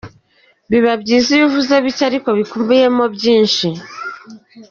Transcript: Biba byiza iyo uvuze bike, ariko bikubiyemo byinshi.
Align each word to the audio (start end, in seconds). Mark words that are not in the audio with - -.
Biba 0.69 0.93
byiza 1.01 1.27
iyo 1.35 1.43
uvuze 1.47 1.73
bike, 1.83 2.03
ariko 2.09 2.29
bikubiyemo 2.39 3.05
byinshi. 3.15 3.67